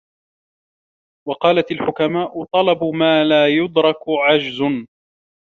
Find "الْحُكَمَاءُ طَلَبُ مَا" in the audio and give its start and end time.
1.71-3.23